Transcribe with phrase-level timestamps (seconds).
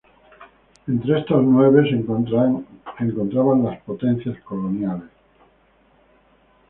[0.87, 5.11] Entre estos nueve se encontraban las potencias coloniales.